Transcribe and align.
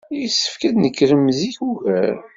Yessefk 0.19 0.61
ad 0.67 0.71
d-tnekrem 0.73 1.25
zik 1.39 1.57
ugar. 1.69 2.15